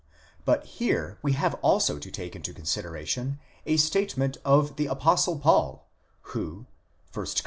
But 0.45 0.65
here 0.65 1.19
we 1.21 1.33
have 1.33 1.53
also 1.61 1.99
to 1.99 2.09
take 2.09 2.35
into 2.35 2.55
consideration 2.55 3.39
a 3.67 3.77
statement 3.77 4.35
of 4.43 4.75
the 4.77 4.87
Apostle 4.87 5.37
Paul, 5.37 5.87
who 6.33 6.65
1 7.13 7.23
Cor. 7.27 7.27